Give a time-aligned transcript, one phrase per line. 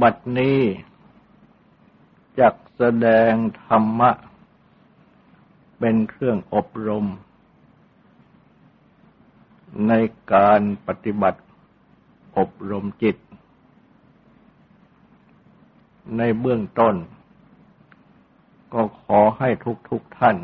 [0.00, 0.60] บัดนี้
[2.38, 3.32] จักแสดง
[3.64, 4.10] ธรรมะ
[5.78, 7.06] เป็นเครื่องอบรม
[9.88, 9.92] ใน
[10.32, 11.40] การปฏิบัติ
[12.36, 13.16] อบรมจิต
[16.16, 16.94] ในเบื้องต้น
[18.72, 20.36] ก็ขอให้ทุกทุกท่าน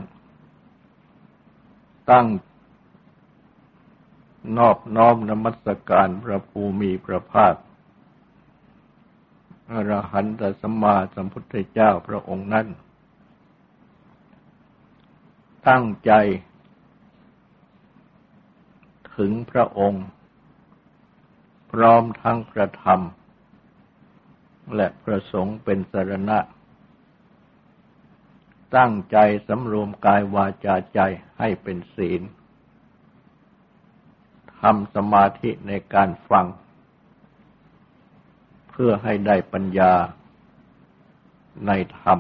[2.11, 2.27] ตั้ง
[4.59, 7.55] นอบน้อมนมัสการพระภูมิพระภาค
[9.73, 12.67] อรหันตสัมมาสัมพุทธเจ้าพระองค์นั้น
[15.69, 16.13] ตั้งใจ
[19.17, 20.05] ถึงพระองค์
[21.73, 26.39] พร้อมทั้งกระทำและประสงค์เป็นสรณะ
[28.77, 29.17] ตั้งใจ
[29.49, 31.01] สำรวมกายวาจาใจ
[31.39, 32.23] ให้เป็นศีล
[34.61, 36.47] ทำสมาธิในการฟัง
[38.77, 39.93] เพื่อให้ได้ปัญญา
[41.67, 42.19] ในธรรม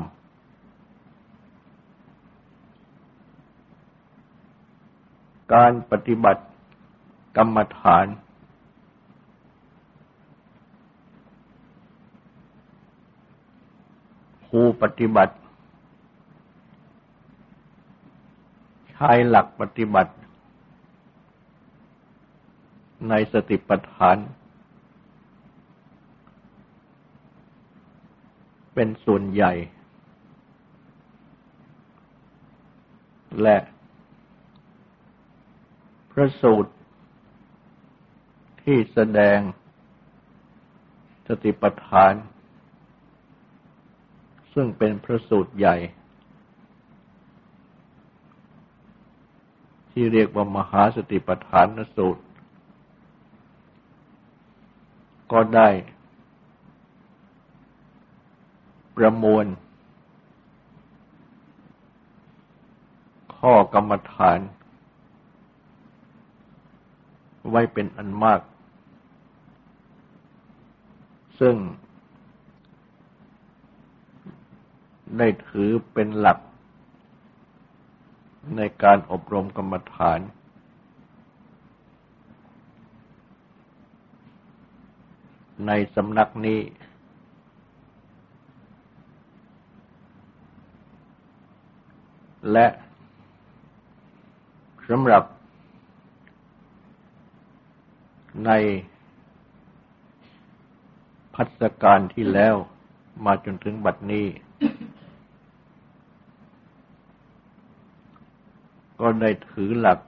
[5.54, 6.42] การปฏิบัติ
[7.36, 8.06] กรรมฐาน
[14.46, 15.34] ผู้ปฏิบัติ
[18.92, 20.12] ใช้หลักปฏิบัติ
[23.08, 24.16] ในสติปัฏฐาน
[28.74, 29.52] เป็นส่วนใหญ่
[33.42, 33.56] และ
[36.10, 36.72] พระสูตร
[38.62, 39.38] ที่แสดง
[41.28, 42.14] สติปัฏฐาน
[44.54, 45.76] ซึ่งเป็นพระสูตรใหญ่
[49.90, 52.22] ที่เรียกว่ามหาสติปัฏฐานสูตร
[55.32, 55.68] ก็ได้
[58.96, 59.46] ประมวล
[63.36, 64.38] ข้อกรรมฐาน
[67.50, 68.40] ไว้เป็นอันมาก
[71.40, 71.56] ซึ่ง
[75.18, 76.38] ได้ถือเป็นหลัก
[78.56, 80.20] ในการอบรมกรรมฐาน
[85.66, 86.58] ในสำนักนี้
[92.52, 92.66] และ
[94.88, 95.24] สำหรับ
[98.46, 98.50] ใน
[101.34, 102.54] พัฒการที่แล้ว
[103.24, 104.26] มาจนถึงบัดนี้
[109.00, 109.98] ก็ได้ถือหลัก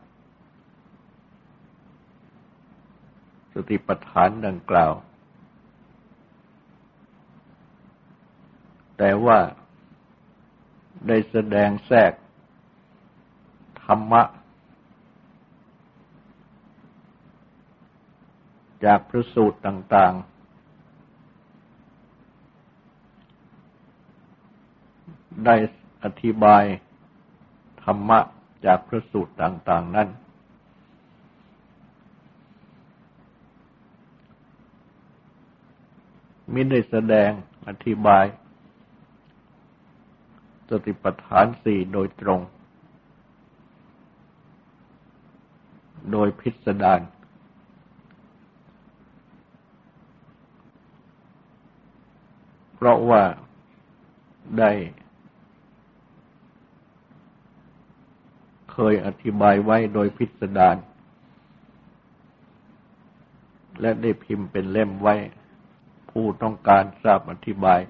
[3.53, 4.93] สติปัฏฐานดังกล่าว
[8.99, 9.39] แต่ว่า
[11.07, 12.13] ได้แสดงแทรก
[13.87, 14.23] ธรรมะ
[18.85, 20.37] จากพระสูตรต่าง ๆ
[25.45, 25.55] ได้
[26.05, 26.65] อธิบาย
[27.85, 28.19] ธรรมะ
[28.67, 30.09] จากพระสูตรต่าง ๆ นั้น
[36.53, 37.31] มิได้แสดง
[37.69, 38.25] อธิบาย
[40.69, 42.41] สติปัฏฐานสี่โดยตรง
[46.13, 47.01] โดยพิสดาร
[52.75, 53.23] เพราะว่า
[54.59, 54.73] ได้
[58.73, 60.77] เคยอธิบายไว้โดยพิสดาร
[63.81, 65.15] และได้พิมพ์เป็นเล่มไว้
[66.11, 67.81] ผู้ต้องการทราบอธิบาย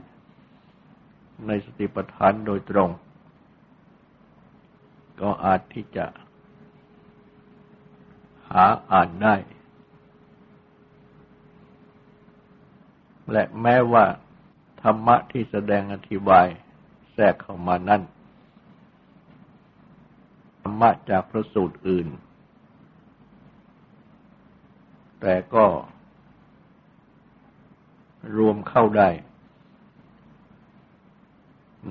[1.47, 2.91] ในสติปัฏฐานโดยตรง
[5.21, 6.04] ก็อาจที่จะ
[8.56, 9.34] หาอ่านได้
[13.32, 14.04] และแม้ว่า
[14.82, 16.47] ธรรมะที่แสดงอธิบาย
[17.12, 18.03] แทรกเข้ามานั้น
[20.60, 22.08] ธรรมะจากพระสูตรอื่น
[25.20, 25.66] แต่ก็
[28.36, 29.09] รวมเข้าได้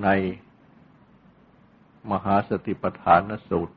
[0.03, 0.07] ใน
[2.11, 3.75] มหาสติปัฏฐานสูตร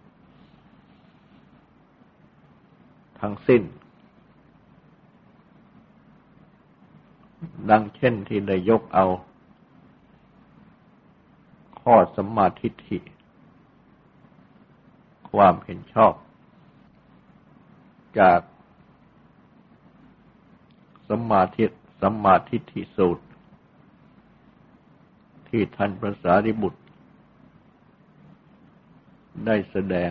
[3.20, 3.62] ทั้งสิ้น
[7.70, 9.06] ดังเช่นที่ได้ยกเอา
[11.80, 12.98] ข้อสมมาทิฏฐิ
[15.30, 16.12] ความเห็นชอบ
[18.18, 18.40] จาก
[21.08, 21.64] สมาธิ
[22.02, 23.24] สมาทิฏฐิสูตร
[25.48, 26.82] ที่ท่านพระสารีบุตร
[29.46, 30.10] ได้แสดง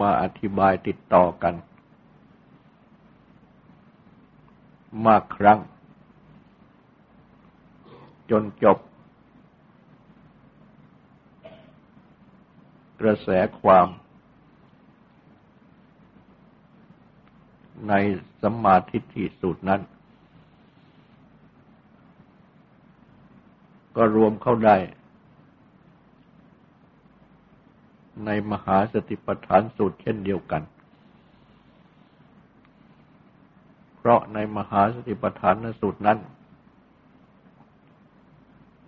[0.00, 1.54] มาอธิบายติดต่อกัน
[5.06, 5.58] มากครั้ง
[8.30, 8.78] จนจบ
[13.00, 13.28] กระแส
[13.60, 13.88] ความ
[17.88, 17.92] ใน
[18.42, 19.80] สัมมาทิฏฐิสูตรนั้น
[23.96, 24.76] ก็รวมเข้าได้
[28.24, 30.62] ในมหาสติปัฏฐานสูตรเช่นเดียวกัน
[33.96, 36.18] เพราะในมหาสติปัฏฐานสูตรนั้น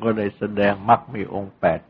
[0.03, 1.81] ก็ได้แสดงมรรคมีองค์แปด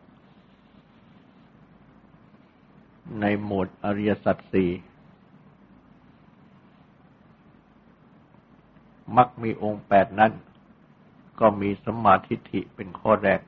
[3.20, 4.70] ในหมวดอริยสัจสี่
[9.16, 10.32] มักมีองค์แปดนั้น
[11.40, 13.40] ก็มีสมาธิฐิเป็นข้อแรก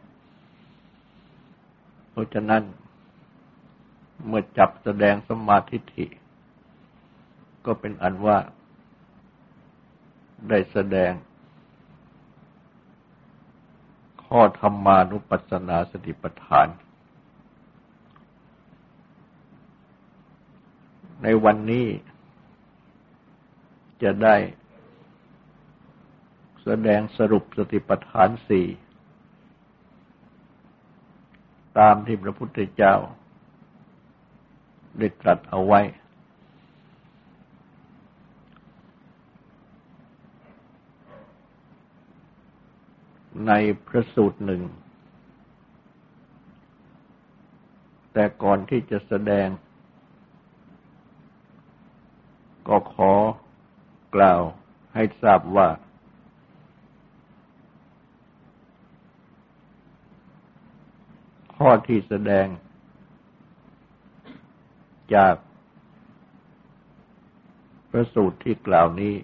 [2.11, 2.63] เพราะฉะนั้น
[4.27, 6.07] เมื่อจับแสดงสมาธิฐิ
[7.67, 8.39] ก็เป็นอันว่า
[10.49, 11.13] ได้แสดง
[14.25, 16.69] ข้อธรรมานุปัสสนาสติปัฏฐาน
[21.23, 21.87] ในวันนี้
[24.03, 24.37] จะได้
[26.63, 28.67] แสดงสรุปสติปัฏฐานสี่
[31.79, 32.95] ตามที่พระพุทธเจ้า
[34.99, 35.81] ได้ตรัสเอาไว้
[43.47, 43.53] ใน
[43.87, 44.63] พระสูตรหนึ่ง
[48.13, 49.49] แต่ก่อนที่จะแสดง
[52.69, 53.13] ก็ขอ
[54.15, 54.43] กล่าว
[54.95, 55.69] ให้ทราบว่า
[61.57, 62.47] ข้อที่แสดง
[65.15, 65.35] จาก
[67.91, 69.15] พระสูตรที่กล่าวนี้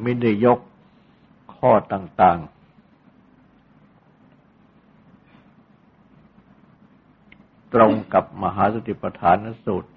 [0.00, 0.58] ไม่ได้ยก
[1.56, 2.60] ข้อต่าง ๆ
[7.74, 9.92] ตรงกับมหาสติปัฏฐานสูตร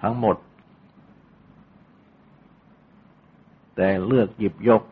[0.00, 0.36] ทั้งหมด
[3.76, 4.82] แต่เลือกหยิบยก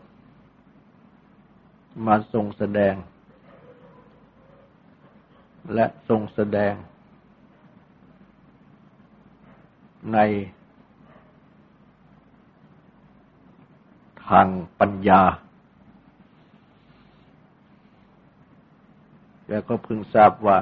[2.06, 2.94] มาทรงแสดง
[5.74, 6.74] และทรงแสดง
[10.12, 10.18] ใน
[14.28, 14.46] ทาง
[14.80, 15.22] ปัญญา
[19.48, 20.58] แล้วก็พึงทราบว่า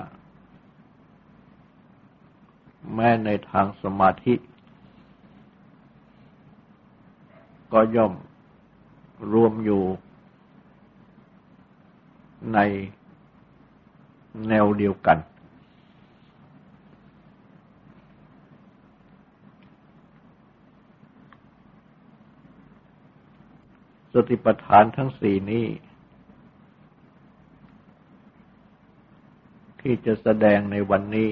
[2.95, 4.35] แม้ในทางสมาธิ
[7.73, 8.13] ก็ย่อม
[9.33, 9.83] รวมอยู่
[12.55, 12.59] ใน
[14.49, 15.19] แนวเดียวกัน
[24.13, 25.67] สติปัฏฐานทั้งสี่นี้
[29.81, 31.31] ที่จะแสดงในวันนี้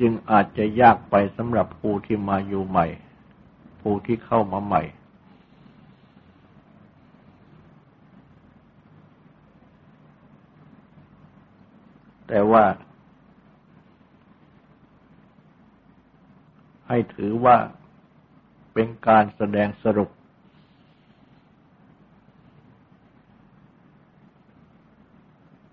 [0.00, 2.86] จึงอาจจะยากไปสำหรับผู้ที่มาอยู่ใหม่
[3.80, 4.82] ผู้ที่เข้ามาใหม่
[12.28, 12.64] แต่ว่า
[16.88, 17.56] ให้ถือว่า
[18.72, 20.10] เป็นการแสดงสรุป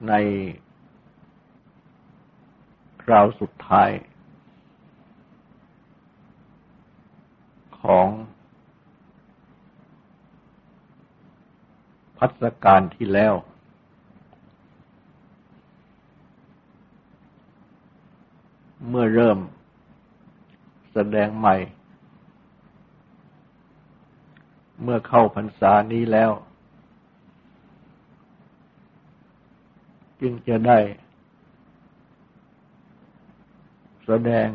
[0.07, 0.13] ใน
[3.03, 3.89] คราวสุดท้าย
[7.81, 8.07] ของ
[12.17, 13.33] พัฒการที่แล้ว
[18.89, 19.39] เมื่อเริ่ม
[20.93, 21.55] แสดงใหม่
[24.81, 26.31] เมื่อเข้าพรรษานี้แล้ว
[30.21, 30.79] จึงจะได้
[34.05, 34.49] แสดง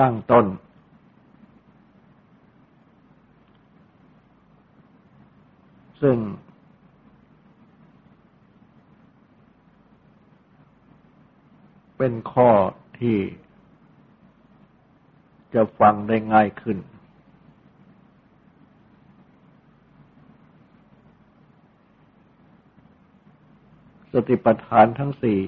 [0.00, 0.46] ตั้งต้น
[6.02, 6.16] ซึ่ง
[12.06, 12.50] เป็นข้อ
[13.00, 13.18] ที่
[15.54, 16.78] จะฟังได้ง่ายขึ้น
[24.12, 25.40] สติปัฏฐานทั้งสี่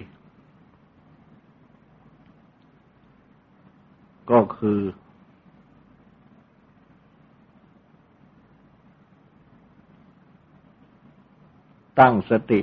[4.30, 4.80] ก็คือ
[12.00, 12.60] ตั้งสติ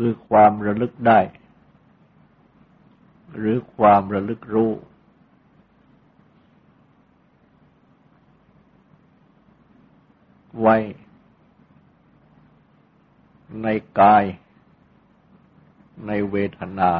[0.00, 1.20] คือความระลึกได้
[3.36, 4.72] หรือความระลึกรู้
[10.60, 10.76] ไว้
[13.62, 13.68] ใน
[14.00, 14.24] กาย
[16.06, 16.92] ในเวทนา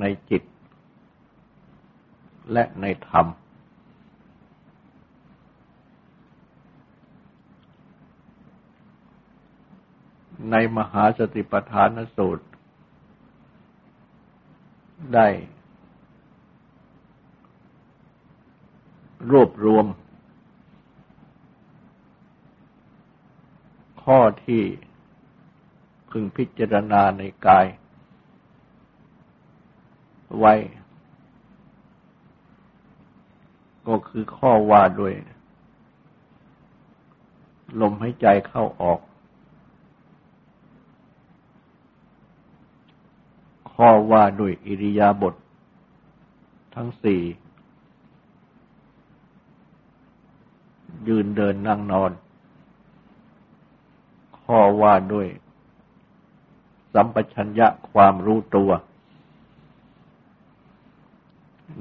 [0.00, 0.42] ในจิต
[2.52, 3.26] และในธรรม
[10.50, 12.44] ในมหาสติปัฏฐานสูตร
[15.14, 15.28] ได้
[19.30, 19.86] รวบรวม
[24.02, 24.62] ข้อที่
[26.10, 27.66] พึงพิจารณาในกาย
[30.38, 30.54] ไว้
[33.88, 35.14] ก็คือข้อว่าด้วย
[37.80, 39.00] ลมหายใจเข้าออก
[43.76, 45.34] ข้อว่าด้วยอิริยาบถท
[46.74, 47.22] ทั้งสี่
[51.08, 52.10] ยืนเดินนั่งนอน
[54.44, 55.28] ข้อว่าด้วย
[56.92, 58.70] สัมปชัญญะความรู้ตัว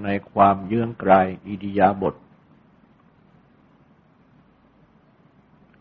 [0.04, 2.16] ในความเยื่องกลายอิดิยาบท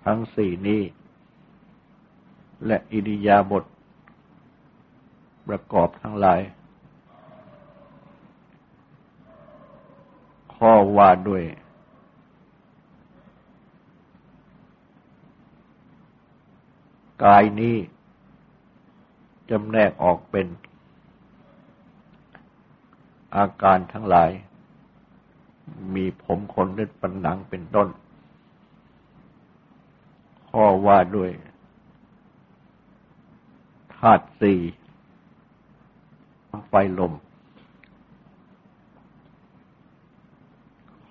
[0.04, 0.82] ทั้งสี่นี้
[2.66, 3.64] และอิดิยาบท
[5.48, 6.40] ประกอบทั้งหลาย
[10.54, 11.42] ข้อว่าด้วย
[17.24, 17.76] กายนี้
[19.50, 20.46] จำแนกออกเป็น
[23.36, 24.30] อาการทั้งหลาย
[25.94, 27.88] มีผมขนเล็บปันหนังเป็นต้น
[30.50, 31.30] ข้อว่าด้วย
[33.96, 34.60] ธาตุสี่
[36.68, 37.12] ไฟลม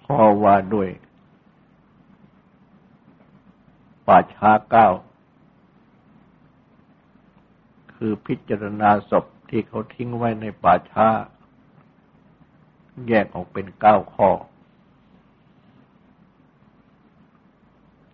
[0.05, 0.89] ข้อว่าด้วย
[4.07, 4.88] ป่าช้าเก้า
[7.95, 11.07] คือพิจารณาศพที่เขาทิ้งไว้ในป่าช้า
[13.07, 14.29] แยกออกเป็นเก้าข้อ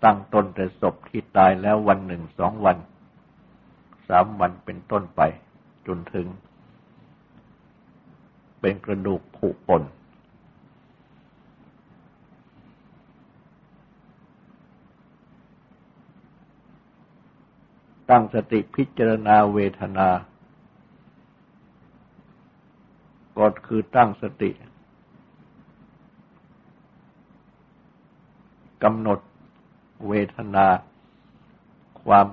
[0.03, 2.77] ตั้งต้นแต่ศพที่ตายแล้ววันหนึ่งสองวัน
[4.07, 5.21] สามวันเป็นต้นไป
[5.87, 6.27] จนถึง
[8.59, 9.83] เป็นกระดูกผุปน
[18.09, 20.09] ตั้งสติพิจารณาเวทนา
[23.37, 24.51] ก็คือตั้งสติ
[28.83, 29.19] กำหนด
[30.07, 30.67] เวทนา
[32.03, 32.27] ความ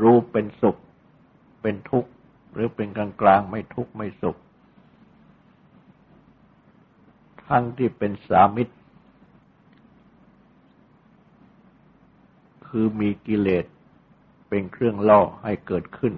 [0.00, 0.76] รู้เป็นสุข
[1.62, 2.10] เป็นทุกข์
[2.52, 4.36] หรือเป็นกลางกลางไม่ทุกข์ไม่สุข
[7.46, 8.74] ทั้งที่เป็นสามิตร
[12.68, 13.64] คือมีกิเลส
[14.48, 16.14] เป็นเครื่องล่อให้เกิดขึ้น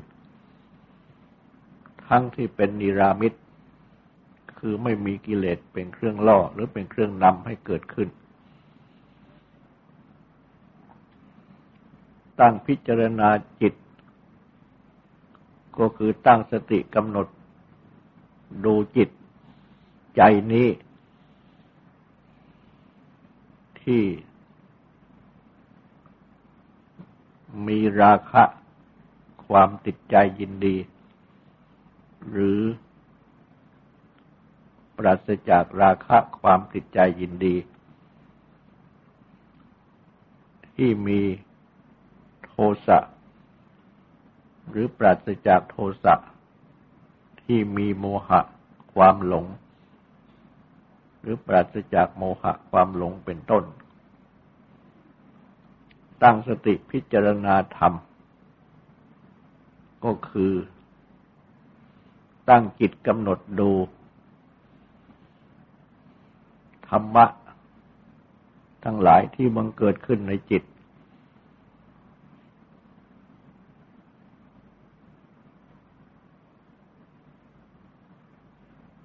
[2.08, 3.40] ทั้งที่เป็นนิรามิตร
[4.58, 8.08] คือไม่มีกิเลสเป็นเครื่องล่อหรือเป็นเครื่องนำให้เกิดขึ้น
[12.40, 13.28] ตั้งพิจารณา
[13.60, 13.74] จิต
[15.78, 17.26] ก็คือตั้งสติกำหนด
[18.64, 19.08] ดูจิต
[20.16, 20.20] ใจ
[20.52, 20.68] นี้
[23.82, 24.02] ที่
[27.66, 28.42] มีราคะ
[29.46, 30.76] ความติดใจยินดี
[32.30, 32.60] หรือ
[34.96, 37.56] ปราศจากราคะความติดใจยินดี
[40.76, 41.20] ที่มี
[42.44, 42.52] โท
[42.86, 42.98] สะ
[44.70, 46.14] หรือปราศจากโทสะ
[47.42, 48.40] ที่มีโมหะ
[48.94, 49.46] ความหลง
[51.20, 53.64] หรือปราศจากโมหะความหลงเป็นต้น
[56.22, 57.92] ตั้งสติพิจารณาธรรม
[60.04, 60.52] ก็คือ
[62.48, 63.70] ตั้งจิตกำหนดดู
[66.88, 67.26] ธรรมะ
[68.84, 70.62] ทั้งหลายที่บังเกิดขึ้นในจิต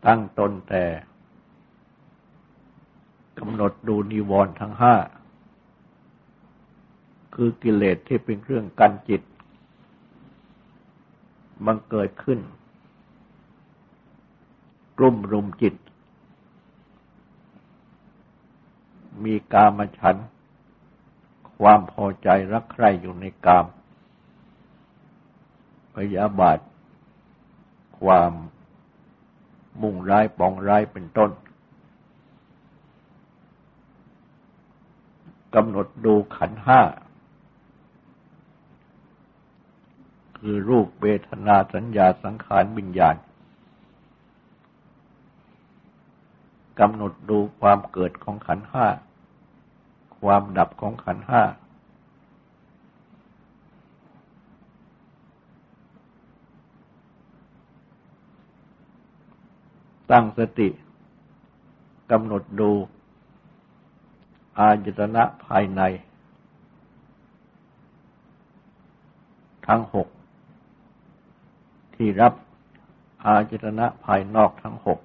[0.08, 0.84] ตั้งตนแต่
[3.40, 4.96] กำหนดดูนิวรณ์ทั้งห้า
[7.36, 9.22] คือกิเลสที่เป็นเครื่องกันจิต
[11.66, 12.40] บังเกิดขึ้น
[14.98, 15.76] กลุ่มรุมจิต
[19.24, 20.16] มีกามฉัน
[21.60, 23.66] ความพอใจรักใคร่อยู่ในกาม
[25.96, 26.60] พยาบาท
[28.00, 28.34] ความ
[29.82, 31.32] มุ่งร้ายปองร้ายเป็นต้น
[35.56, 36.82] กำหนดดูขันห้า
[40.38, 43.16] คือรูปเวทนาสัญญาสังขารวิญญาณ
[46.80, 48.88] กำหนดดูความเกิดของขันห้า
[50.20, 51.44] ความดับของขันห้า
[60.12, 60.70] ตั้งสติ
[62.12, 62.72] กำหนดดู
[64.60, 65.82] อายตนะภายใน
[69.68, 70.08] ทั้งหก
[71.96, 72.34] ที่รับ
[73.26, 75.00] อายตนะภายนอกทั้งหก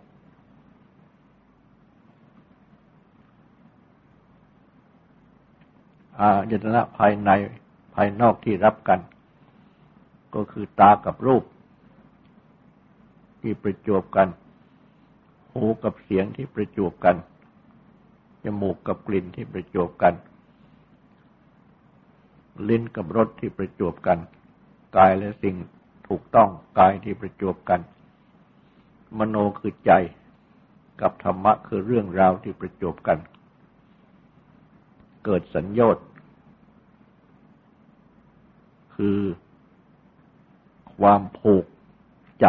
[6.21, 7.31] อายตนะภายใน
[7.95, 9.01] ภายนอกที่รับกัน
[10.35, 11.45] ก็คือตากับรูป
[13.41, 14.29] ที่ประจวบกัน
[15.53, 17.17] หูกับเสียงที่ประจวบกัน
[18.45, 20.15] จมูกกับกลิ่นที่ประจบกัน
[22.69, 24.19] ลิ้นกับรสที่ประจบกัน
[24.97, 25.57] กายและสิ่ง
[26.09, 27.81] ถูกต้องกายที่ประจบกัน
[29.19, 29.93] มโนคือใจ
[31.01, 33.19] กับธรรมะคือเรื่องราวที่ประจบกัน
[35.25, 36.07] เกิดสัญญา์
[38.97, 39.21] คือ
[40.97, 41.65] ความผูก
[42.41, 42.47] ใจ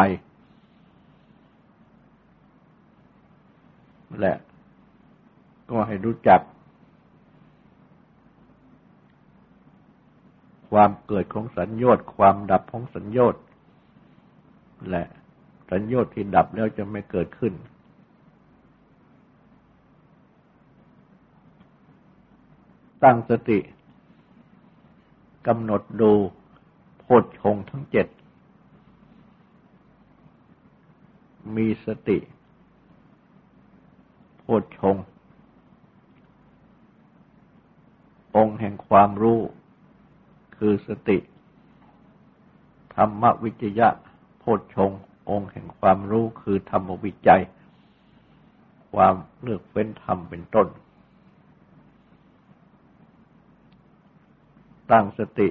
[4.23, 4.35] และ
[5.69, 6.41] ก็ให้รู้จัก
[10.69, 13.35] ความเกิดของสัญญาตความดับของสัญญาต
[14.89, 15.03] และ
[15.71, 17.53] สัญญาตที่ดับแล้วจะไม่เกิดขึ้น
[23.03, 23.59] ตั้งสติ
[25.47, 26.11] กำหนดดู
[26.99, 28.07] โพชฌงทั้งเจ็ด
[31.55, 32.17] มีสติ
[34.43, 34.47] โพ
[34.79, 34.95] ชง
[38.35, 39.39] องค์แห่งความรู้
[40.57, 41.17] คือสติ
[42.95, 43.89] ธรรมวิจยะ
[44.39, 44.91] โพชฌง
[45.29, 47.41] องค์แห่งความรู้คือธรรมวิจัย
[48.93, 50.67] ความเลือกเฟ้นธรรมเป็นต้น
[54.91, 55.49] ตั้งสติ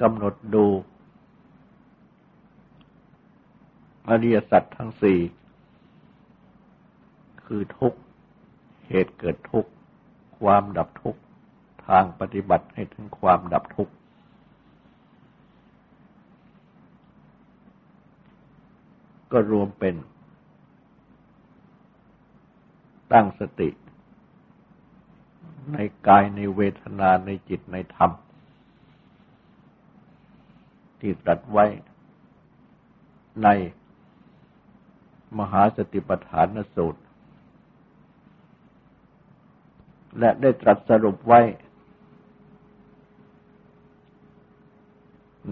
[0.00, 0.66] กำหนดดู
[4.08, 5.18] อริยสัจทั้งสี่
[7.46, 7.94] คือทุก
[8.88, 9.70] เหตุเกิดทุกข์
[10.38, 11.20] ความดับทุกข์
[11.86, 13.92] ทางปฏิบัติให้ถึงความดับทุกข์
[19.32, 19.94] ก็รวมเป็น
[23.12, 23.68] ตั้งสติ
[25.72, 28.10] ในกายในเวทนาในจิตในธรรม
[31.00, 31.66] ที่ตรัสไว้
[33.42, 33.48] ใน
[35.38, 37.00] มหาสติปัฏฐานสูตร
[40.18, 41.40] และได้ตรัสสรุปไว้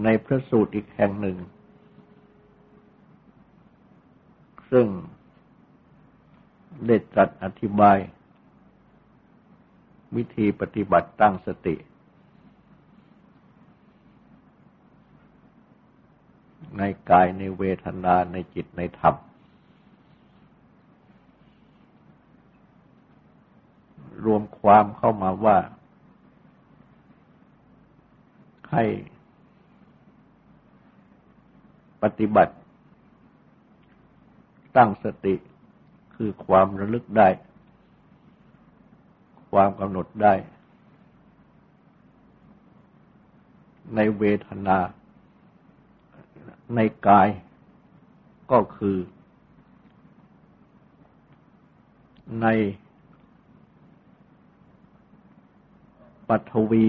[0.03, 1.37] ในพระสูตรอีกแห่งหนึ่ง
[4.71, 4.87] ซึ่ง
[6.87, 7.97] ได้ตรัสอธิบาย
[10.15, 11.75] วิธีปฏิบัติตั้งสติ
[16.77, 19.15] ในกายในเวทนาในจิตในธรรม
[24.25, 25.57] รวมความเข้ามาว่า
[28.71, 28.85] ให้
[32.01, 32.53] ปฏิบัติ
[34.77, 35.35] ตั้งสติ
[36.15, 37.29] คือความระลึกได้
[39.51, 40.33] ความกำหนดได้
[43.95, 44.77] ในเวทนา
[46.75, 47.27] ในกาย
[48.51, 48.97] ก็คือ
[52.41, 52.47] ใน
[56.27, 56.85] ปัทวี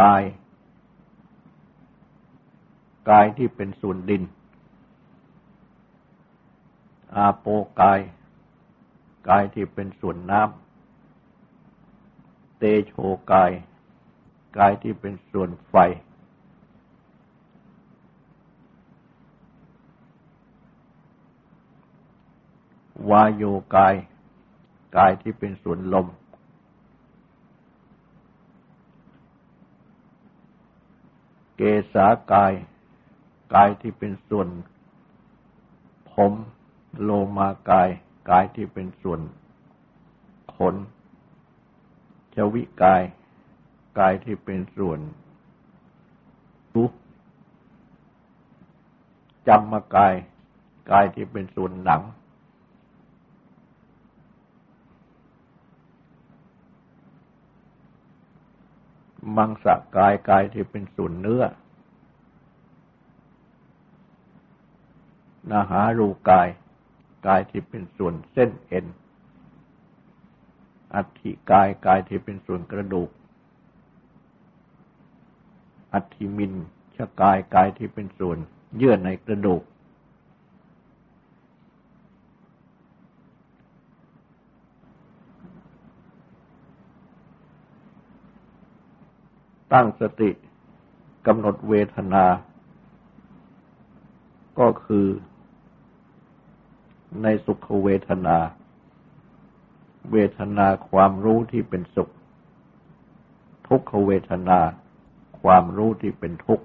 [0.00, 0.22] กาย
[3.10, 4.22] กายที่เป็นส่วนดิน
[7.14, 7.46] อาโป
[7.80, 8.00] กาย
[9.28, 12.92] กายที่เป็นส่วนน้ำ เตโช
[13.32, 13.50] กาย
[14.58, 15.74] กายที่เป็นส่วนไฟ
[23.10, 23.94] วายโยกาย
[24.96, 26.06] กายที่เป็นส่วนลม
[31.56, 32.52] เกษากาย
[33.54, 34.48] กายที่เป็นส่วน
[36.10, 36.32] ผม
[37.02, 37.88] โลมากาย
[38.30, 39.20] กายที่เป็นส่วน
[40.54, 40.74] ขน
[42.34, 43.02] ชวิกาย
[43.98, 45.00] กายที่เป็นส่วน
[46.74, 46.84] รู
[49.48, 50.14] จำมากาย
[50.92, 52.02] กายที่เป็นส่วนหนัง
[59.36, 61.44] มังสะกายกายที่เป็นส่วนเนื้อ
[65.50, 66.48] นาหารูกาย
[67.26, 68.86] กายที่เป็นส่วนเส้นเอ็น
[70.94, 73.10] อัฐิกายกายที่เป็นส่วนกระดูก
[75.92, 76.52] อัฐิมิน
[76.96, 78.38] ชกายกายที่เป็นส่วน
[78.76, 79.62] เยื่อในกระดูก
[89.76, 90.30] ตั้งสติ
[91.26, 92.24] กำหนดเวทนา
[94.58, 95.06] ก็คือ
[97.22, 98.36] ในสุขเวทนา
[100.12, 102.08] เวทนาความรู้ที่เป็นสุข
[103.68, 104.58] ทุกขเวทนา
[105.40, 106.64] ความรู้ที่เป็นทุกข์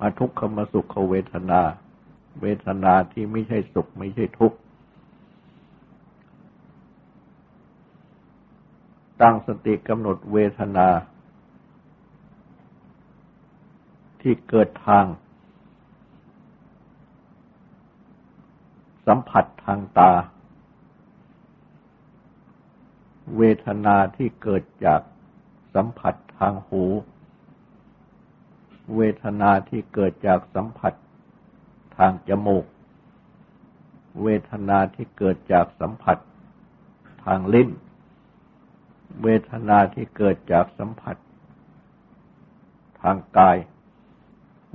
[0.00, 1.60] มาทุกขมสุขเวทนา
[2.40, 4.58] เวทนาที่ไม่ใช่สุขไม่ใช่ทุกข์
[9.22, 10.88] ตั้งสติกำหนดเวทนา
[14.20, 15.04] ที่เกิดทาง
[19.06, 20.12] สัมผัสทางตา
[23.36, 25.00] เวทนาที่เกิดจาก
[25.74, 26.84] สัมผัสทางหู
[28.96, 30.94] เวทนาที่เกิดจากสัมผัส
[31.96, 32.64] ทางจมูก
[34.22, 36.18] เวทนาที่เกิดจากสัมผัส
[37.24, 37.68] ทางลิ้น
[39.22, 41.16] เวทนาที่เกิดจากสัมผัส
[43.00, 43.56] ทางกาย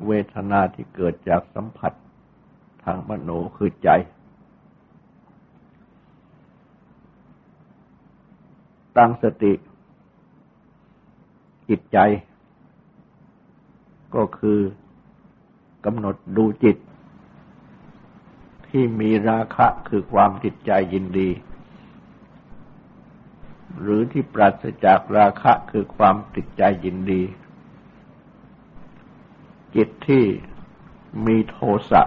[0.08, 1.94] เวทนาที่เกิดจากสัมผัส
[2.84, 3.90] ทางมโนคือใจ
[8.98, 9.54] ตั้งสติ
[11.70, 11.98] จิตใจ
[14.16, 14.60] ก็คือ
[15.86, 16.78] กำหนดดูจิต
[18.68, 21.30] ที่มีราคะคือความจิตใจยินดี
[23.82, 27.24] หรือที่ปราศจากราคะคือความติดใจยินดี
[29.76, 30.26] จิตที่
[31.26, 31.58] มีโท
[31.92, 32.04] สะ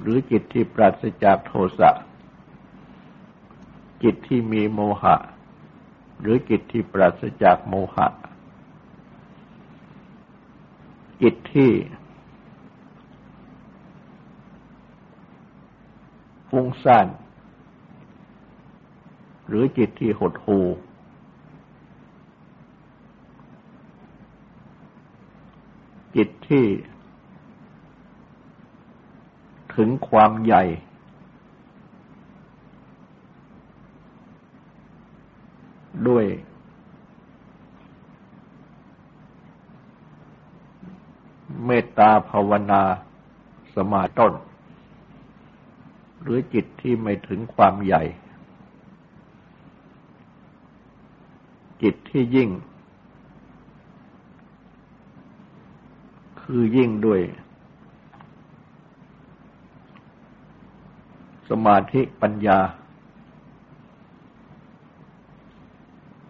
[0.00, 1.90] หรือจิตที่ปราศจากโทสะ
[4.02, 5.16] จิตที่มีโมหะ
[6.20, 8.08] หรือจิตที่ปราศจากโมหะ
[11.22, 11.70] จิตที่
[16.48, 17.06] ฟุ้งซ่าน
[19.54, 20.66] หรือจิตที่หดหู่
[26.16, 26.64] จิตที่
[29.74, 30.64] ถึงความใหญ่
[36.08, 36.24] ด้วย
[41.64, 42.82] เมตตาภาวนา
[43.74, 44.32] สมาต้น
[46.22, 48.04] หรือจิตที่ไม่ถึงความใหญ่
[51.82, 52.50] จิตที่ยิ่ง
[56.40, 57.20] คือยิ่งด้วย
[61.48, 62.58] สมาธิปัญญา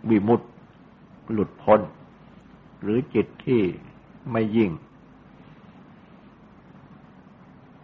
[0.08, 0.46] วิมุตติ
[1.32, 1.80] หลุดพ้น
[2.82, 3.62] หรือจิตที่
[4.30, 4.70] ไม่ยิ่ง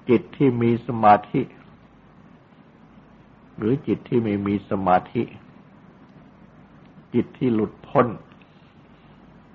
[0.09, 1.41] จิตที่มีสมาธิ
[3.57, 5.23] หรือจิตที่ไม่มีสมาธิ
[7.15, 8.07] จิตที่หลุดพ้น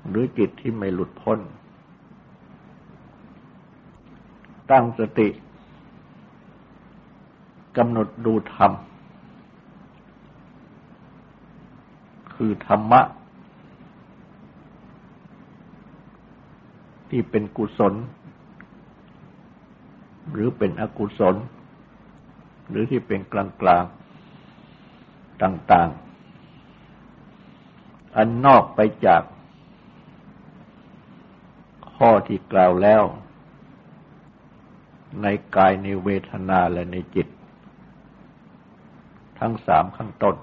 [0.10, 1.40] หรือจิตที่ไม่หลุดพ้น
[4.72, 5.30] ตั้งสติ
[7.78, 8.72] กำหนดดูธรรม
[12.36, 13.02] คือธรรมะ
[17.10, 17.94] ที่เป็นกุศล
[20.32, 21.36] หรือเป็นอกุศล
[22.70, 23.36] หรือที่เป็นก
[23.68, 26.13] ลางๆ ต่าง ๆ
[28.16, 29.24] อันนอกไปจาก
[31.96, 33.04] ข้อที่กล่าวแล้ว
[35.22, 37.28] ในกายในเวทนาและในจิต
[39.40, 40.36] ทั้งสามข้างต้น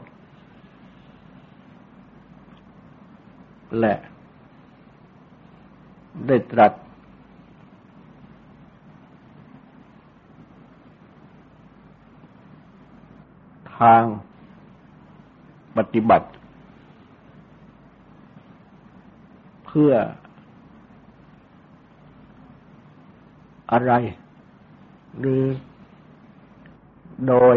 [3.79, 3.95] และ
[6.27, 6.73] ได้ตรัส
[13.79, 14.03] ทาง
[15.77, 16.29] ปฏิบัติ
[19.71, 19.93] พื่อ
[23.73, 23.93] อะไร
[25.21, 25.45] หรือ
[27.29, 27.57] โดย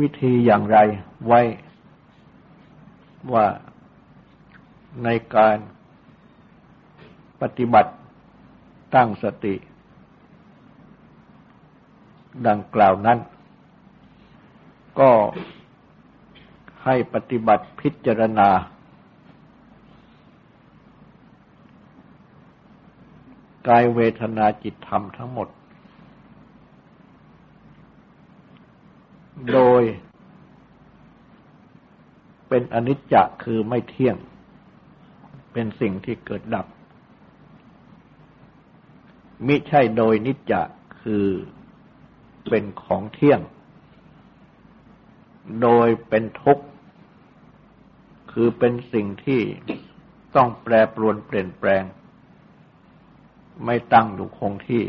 [0.00, 0.78] วิธีอย่างไร
[1.26, 1.40] ไว้
[3.32, 3.46] ว่า
[5.04, 5.56] ในการ
[7.40, 7.92] ปฏิบัติ
[8.94, 9.54] ตั้งสติ
[12.48, 13.18] ดังกล่าวนั้น
[15.00, 15.10] ก็
[16.84, 18.48] ให้ปฏิบัติพิจารณา
[23.68, 25.48] กายเวทนาจิตธรรมทั้งหมด
[29.52, 29.82] โดย
[32.48, 34.16] เป็นอนิจจะคือไม่เที่ยง
[35.52, 36.66] เป็นสิ่งที่เกิดดับ
[39.46, 40.62] มิใช่โดยนิจจะ
[41.00, 41.26] คือ
[42.48, 43.40] เป็นของเที่ยง
[45.62, 46.64] โดยเป็นทุกข์
[48.32, 49.40] คือเป็นสิ่งที่
[50.36, 51.84] ต้องแปรปรวนเปลี่ยนแปลง
[53.64, 54.84] ไม่ตั้งอยู่คงที่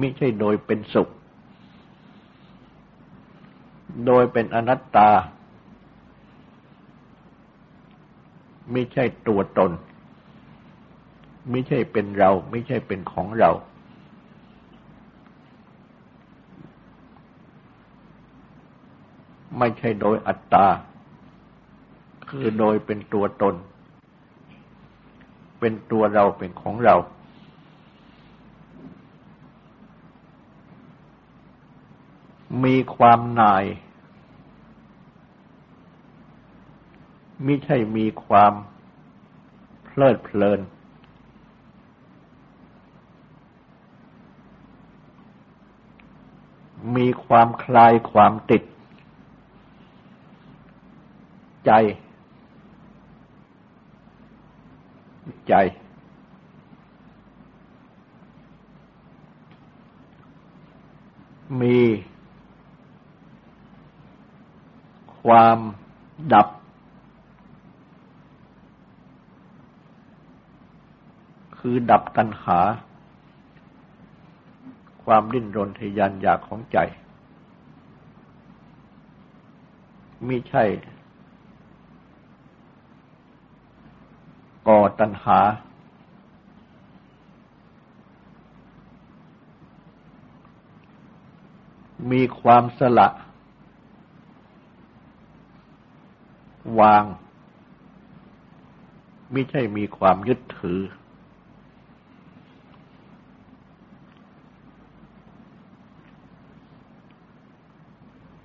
[0.00, 1.08] มิใช่โดยเป็นสุข
[4.06, 5.10] โดยเป็นอนัตตา
[8.72, 9.72] ไม่ใช่ตัวตน
[11.50, 13.50] ไม่ใช่เป็นเรา ไม่ใช่เป็นของเรา
[19.58, 20.66] ไม่ใช่โดยอัตตา
[22.28, 23.54] คือโดยเป็นตัวตน
[25.60, 26.96] เป็นตัวเราเป็นของเรา
[32.64, 33.64] มีความนาย
[37.46, 38.52] มิใช่มีความ
[39.84, 40.60] เพลิดเพลิน
[46.96, 48.62] มีความคลายความติด
[51.66, 51.72] ใจ
[55.48, 55.54] ใจ
[61.60, 61.78] มี
[65.22, 65.58] ความ
[66.32, 66.48] ดับ
[71.58, 72.60] คือดับตัณหา
[75.04, 76.78] ความดิ้นรนทยานอยากของใจ
[80.26, 80.64] มิใช่
[84.68, 85.40] ก่อตัณหา
[92.12, 93.08] มีความสละ
[96.80, 97.04] วาง
[99.32, 100.80] ไม่ใช่มีความยึดถือ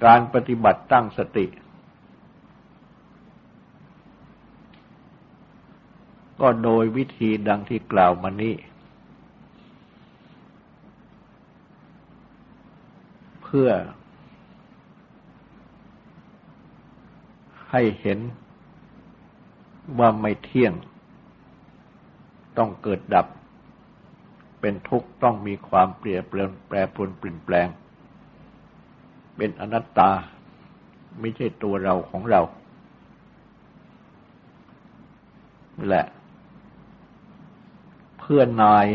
[0.06, 1.46] การปฏิบัติตั้งสติ
[6.42, 8.56] ก็โดยวิธีดังที่กล่าวมานี้
[13.42, 13.70] เพื่อ
[17.72, 18.20] ให้เห็น
[20.00, 20.74] ว่าไม่เที่ยง
[22.58, 23.28] ต้องเกิดดับ
[24.60, 27.68] เป็นทุกข์ต้องมีความเปลี่ยนแปลงแปรปรวนเปลี่ยนแปลง
[29.36, 30.12] เป็นอนัตตา
[31.20, 32.42] ไม่ใช่ตัวเราของเรา
[35.88, 36.04] และ
[38.22, 38.88] เพื่อนนาย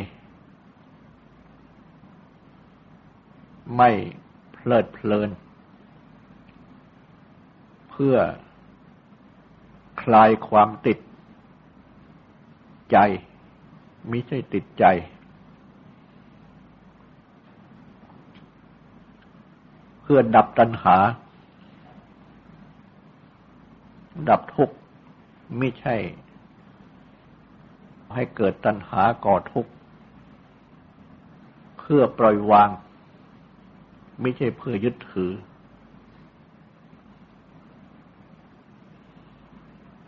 [3.76, 3.90] ไม่
[4.52, 5.30] เพลิดเพลิน
[7.90, 8.16] เพื่อ
[10.02, 10.98] คลายความติด
[12.92, 12.96] ใจ
[14.08, 14.84] ไม่ใช่ติดใจ
[20.02, 20.96] เพื่อดับตัณหา
[24.28, 24.76] ดับทุกข์
[25.58, 25.94] ไม่ใช่
[28.14, 29.70] ให้เกิดตัณหาก่อทุกข์
[31.78, 32.68] เพื่อปล่อยวาง
[34.20, 35.32] ไม่ใช่เพื่อยึดถือ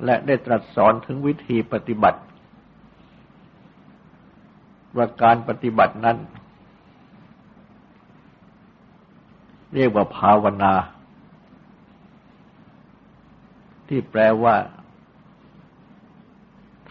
[0.05, 2.21] และได้ตรัสสอนถึงวิธีปฏิบัติ
[4.97, 6.19] ว่าการปฏิบัตินั้น
[9.75, 10.75] เรียกว่าภาวนา
[13.89, 14.55] ที่แปลว่า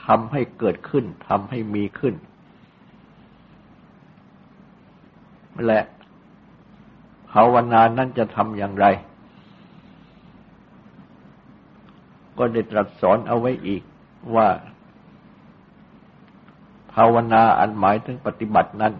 [0.07, 2.15] ทำให้เกิดขึ้นทำให้มีขึ้น
[5.65, 5.79] และ
[7.31, 8.85] ภาวนานั้นจะทำอย่างไร
[12.37, 13.83] ก็ได้ตรัสสอนเอาไว้อีก
[14.35, 14.47] ว่า
[16.93, 18.93] ภาวนาอันหมายถึงปฏิบัตินั้น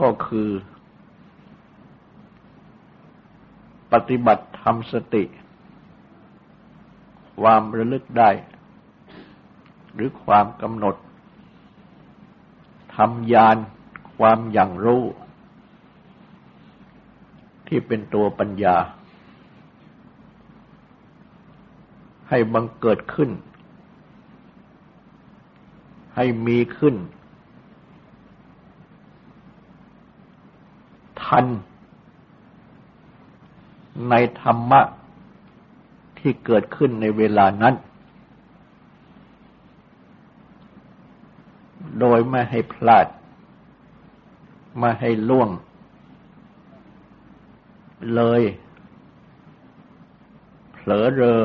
[0.00, 0.48] ก็คือ
[3.92, 5.22] ปฏิบัติทำสติ
[7.40, 8.30] ความระลึกได้
[9.94, 10.96] หรือความกำหนด
[12.96, 13.56] ทำยาน
[14.16, 15.02] ความอย่างรู้
[17.66, 18.76] ที่เป็นตัวปัญญา
[22.28, 23.30] ให้บังเกิดขึ้น
[26.16, 26.96] ให้มีขึ้น
[31.22, 31.46] ทัน
[34.08, 34.80] ในธรรมะ
[36.24, 37.74] ที่เกิดขึ้นในเวลานั้น
[42.00, 43.06] โดยไม่ให้พลาด
[44.78, 45.48] ไม่ให้ล่วง
[48.14, 48.42] เลย
[50.72, 51.40] เผลอเรอ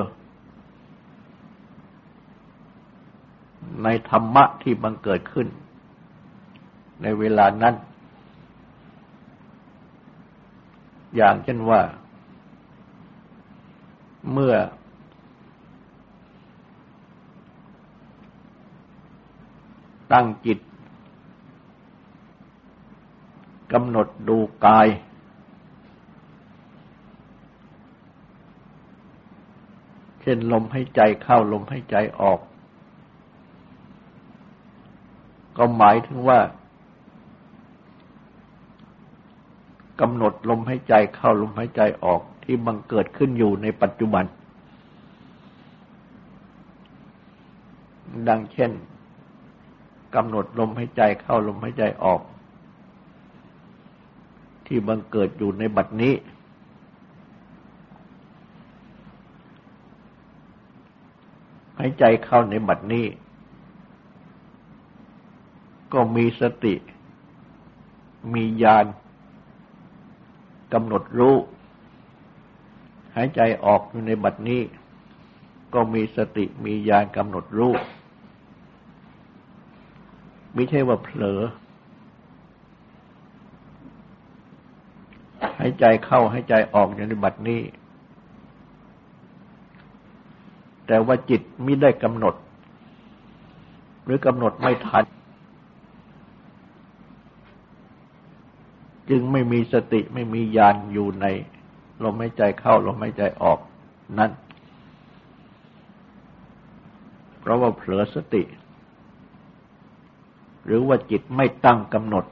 [3.84, 5.48] ในธรรมะที่บังเกิดขึ้น
[7.02, 7.76] ในเวลานั้น
[11.16, 11.82] อย่างเช่นว่า
[14.34, 14.56] เมื่อ
[20.12, 20.60] ตั้งจิต
[23.74, 24.88] กำหนดดูกาย
[30.22, 32.40] เช่นลมให้ใจเข้าลมให้ใจออก
[35.58, 36.40] ก็หมายถึงว่า
[40.02, 44.26] กำหนดลมให้ใจเข้าลมให้ใจออก ที่บังเกิดขึ้นอยู่ในปัจจุบัน
[48.28, 48.72] ดังเช่น
[50.16, 52.22] กำหนดลมหายใจเข้าลมหายใจออก
[54.66, 56.14] ที่บังเกิดอยู่ในบัดนี้
[61.80, 63.06] หายใจเข้าในบัดนี้
[65.94, 66.76] ก็มีสติ
[68.34, 68.86] มีญาณ
[70.74, 71.38] กำหนดรู้
[73.16, 74.62] หายใจออกอยู่ในบัดนี้
[75.74, 77.74] ก็มีสติมีญาณกำหนดรู้
[80.54, 81.42] ไม่ใช่ว่าเผลอ
[85.60, 87.62] หายใจเข้าหายใจออกอยู่ในบัดนี้
[90.88, 92.36] แต่ว่าจิตไม่ได้กำหนด
[94.04, 95.06] หรือกำหนดไม่ทัน
[99.10, 101.26] จึงไม่มีสติไม่มีญาณอยู่ใน
[102.04, 103.60] ลมหายใจเข้าลมหายใจออก
[104.20, 104.32] นั้น
[107.40, 108.44] เพราะว่าเผลอสติ
[110.66, 112.26] หรือว่าจิตไม่ตั้งกำหนด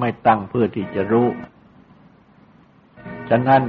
[0.00, 1.28] ไม่ตั้งเพื่อที่จะรู้
[3.30, 3.62] ฉะนั้น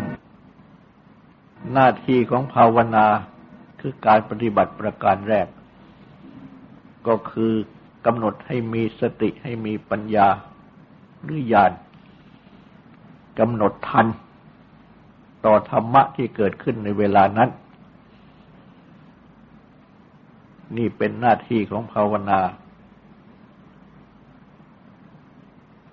[1.73, 3.05] หน้าที่ของภาวนา
[3.79, 5.47] คือการปฏิบัติประการแรก
[7.07, 7.53] ก็คือ
[8.05, 10.27] กำหนดให้มีสติให้มีปัญญา
[11.23, 11.71] หรือญาณ
[13.39, 14.07] กำหนดทัน
[15.45, 17.49] ต่อธรรมะที่เกิดขึ้นในเวลานั้น
[20.77, 22.39] นี่เป็นหน้าที่ของภาวนา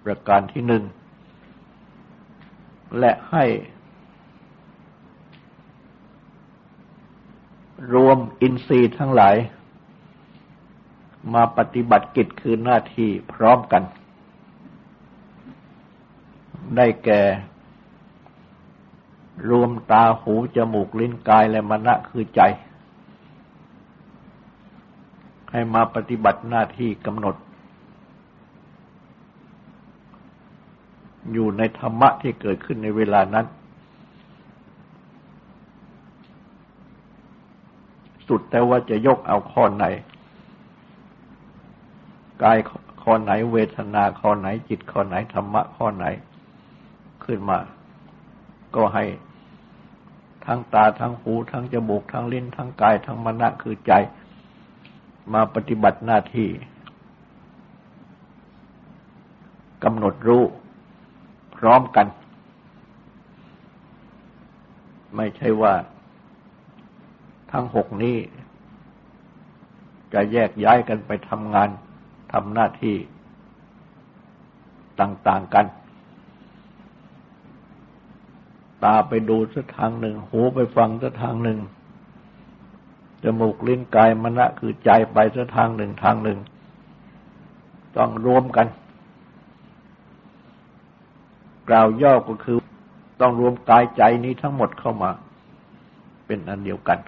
[0.04, 0.82] ประการที่หนึ่ง
[2.98, 3.44] และให้
[7.94, 9.36] รวมอินทรีย์ทั้งหลาย
[11.34, 13.82] มาปฏิบัติกิจคือหน้าที่พร้อมกัน
[16.76, 17.22] ได้แก่
[19.48, 22.40] รวมตาหูจมูกลิ้นกายและมณะคือใจ
[25.50, 27.36] ให้มาปฏิบัติหน้าที่กำหนด
[31.32, 33.46] อยู่ในธรรมะที่เกิดขึ้นในเวลานั้น
[38.28, 39.84] สุดแต่ว่าจะยกเอาข้อไหน
[42.42, 42.58] กาย
[43.02, 46.04] ข้อไหนเวทนาข้อไหนจิตข้อไหนธรรมะข้อไหน
[47.24, 47.58] ขึ้นมา
[48.76, 49.04] ก็ให้
[50.44, 53.92] ทั้งตาทั้งหูทั้งจมูกทั้งลิ้นทั้งกายทั้งมณะคือใจ
[55.32, 56.48] มาปฏิบัติหน้าที่
[59.84, 60.42] กำหนดรู้
[61.56, 62.06] พร้อมกัน
[65.16, 65.74] ไม่ใช่ว่า
[67.52, 68.16] ทั้งหกนี้
[70.12, 71.68] จะแยกย้ายกันไปทำงาน
[72.32, 72.96] ทำหน้าที่
[75.00, 75.66] ต่าง ๆ กัน
[78.84, 81.58] ตาไปดูสักทางหนึ่ง หูไปฟังสักทางหนึ่ง
[83.22, 86.38] จมูกลิ้นกายมณะคือใจไปสักทางหนึ่งทางหนึ่ง
[87.96, 88.66] ต้องรวมกัน
[91.68, 92.58] กล่าวย่อก็คือ
[93.20, 95.10] ต้องรวมกายใจนี้ทั้งหมดเข้ามา
[96.26, 96.98] เป็นอันเดียวกัน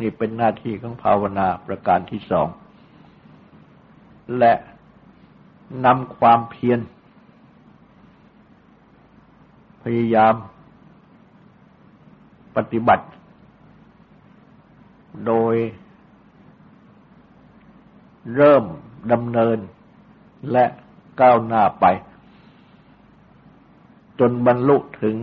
[0.00, 2.48] นี่เป็นหน้าที่ของภาวนาประการที่สอง
[4.38, 4.52] และ
[5.84, 6.80] นำความเพียร
[9.82, 10.34] พยายาม
[12.72, 13.06] ฏิบัติ
[15.26, 15.54] โดย
[18.34, 18.64] เริ่ม
[19.12, 19.58] ดำเนิน
[20.52, 20.64] และ
[21.20, 21.86] ก้าวหน้าไป
[24.20, 25.16] จนบรรลุถึง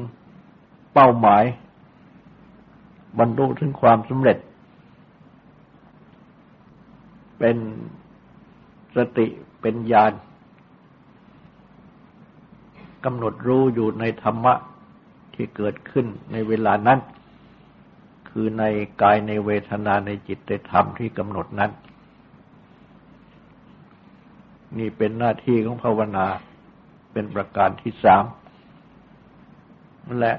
[0.94, 1.44] เป้าหมาย
[3.20, 4.38] บรรลุถึงความสำเร็จ
[7.40, 7.58] เป็น
[8.96, 9.28] สติ
[9.62, 10.14] เป็นญาณ
[13.06, 14.54] กำหนดรู้อยู่ในธรรมะ
[15.34, 17.00] ที่เกิดขึ้นในเวลานั้น
[18.40, 18.66] คือใน
[19.02, 21.72] กายในเวทนาในจิตในธรรมที่กำหนดนั้น
[24.78, 26.26] นี่เป็นหน้าที่ของภาวนา
[27.12, 28.24] เป็นประการที่สาม
[30.20, 30.34] และ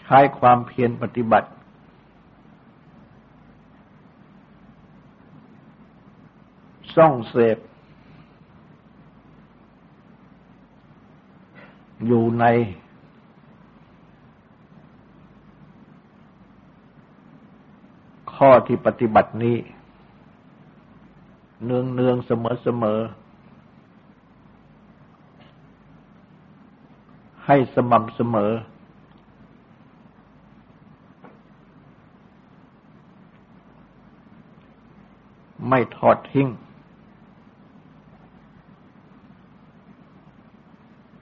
[0.00, 1.50] ใช้ความเพียรปฏิบัติ
[6.96, 7.58] ส่องเสพ
[12.06, 12.44] อยู่ใน
[18.34, 19.56] ข้อที่ปฏิบัตินี้
[21.64, 23.00] เนืองเนืองเสมอเสมอ
[27.46, 28.52] ให้สม่ำเสมอ
[35.68, 36.48] ไม่ทอดทิ้ง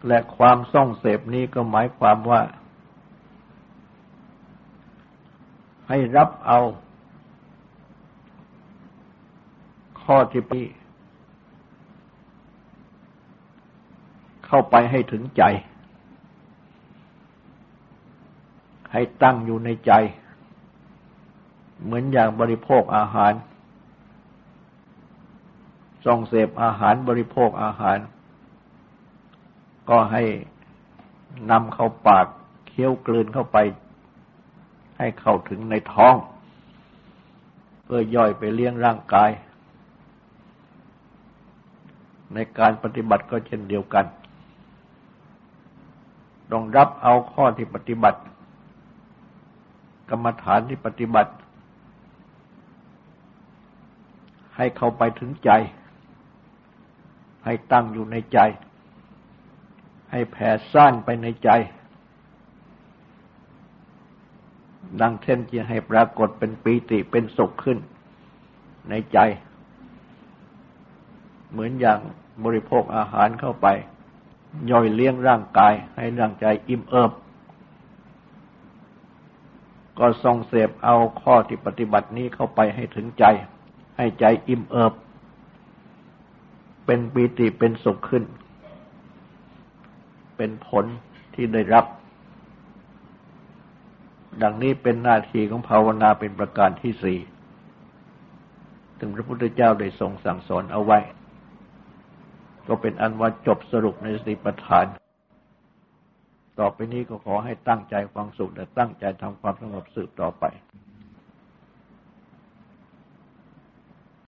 [0.07, 2.41] และความส่องเสพนี้ก็หมายความว่า
[5.89, 6.59] ให้รับเอา
[10.03, 10.63] ข้อที่ปี
[14.47, 15.43] เข้าไปให้ถึงใจ
[18.93, 19.93] ให้ตั้งอยู่ในใจ
[21.85, 23.33] เหมือนอย่างบริโภคอาหาร
[26.05, 27.99] ส่องเสพอาหารบริโภคอาหาร
[29.89, 30.23] ก็ให้
[31.51, 32.27] นำเข้าปาก
[32.67, 33.59] เคี้ยวกลืนเข้าไป
[34.99, 36.15] ให้เข้าถึงในท้อง
[37.85, 39.31] เพื่อย่อยไปเลี้ยงร่างกาย
[42.35, 44.07] ในการปฏิบัติก็เช่นเดียวกัน
[46.53, 48.21] ต้องรับเอาข้อที่ปฏิบัติ
[50.11, 51.33] กรรมฐานที่ปฏิบัติ
[54.57, 55.51] ให้เข้าไปถึงใจ
[57.45, 58.39] ให้ตั้งอยู่ในใจ
[60.11, 61.51] ให้แผ่ซ่านไปในใจ
[65.01, 67.79] ดังเช่นจะให้ปรากฏเป็นปีติเป็นสุขขึ้น
[68.91, 69.19] ในใจ
[71.51, 71.99] เหมือนอย่าง
[72.45, 73.67] บริโภคอาหารเข้าไป
[74.71, 77.13] ย่อยเลี้ยงร่างกายให้ร่างใจอิ่มเอิบ
[79.99, 83.25] ก็ทรงเสพเอาข้อที่ปฏิบัตินี้เข้าไปให้ถึงใจ
[83.97, 84.93] ให้ใจอิ่มเอิบ
[86.87, 88.25] เป็นปีติเป็นสุขขึ้น
[90.41, 90.87] เป็นผล
[91.35, 91.85] ที่ได้รับ
[94.43, 97.19] ดังนี้เป็นหน้าที่ของภาวนาเป็นประการที่สี่
[98.99, 100.99] ถึงพระพุทธเจ้าได้ทรงสั่งสอนเอาไว้
[102.69, 104.87] ก็เป็นอันว่าจบสรุปในสติปัฏฐาน
[106.59, 110.45] ต่อไปนี้ก็ขอให้ตั้งใจฟังสุขและตั้งใจทำความสงบสืบต่อไป